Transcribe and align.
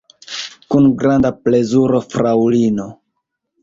Kun 0.75 0.87
granda 1.03 1.33
plezuro, 1.43 2.03
fraŭlino! 2.17 2.93